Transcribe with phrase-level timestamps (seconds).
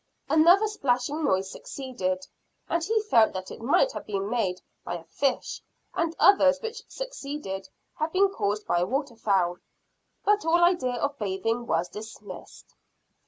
[0.27, 2.25] Another splashing noise succeeded,
[2.67, 5.61] and he felt that it might have been made by a fish,
[5.93, 9.57] and others which succeeded have been caused by waterfowl.
[10.25, 12.73] But all idea of bathing was dismissed.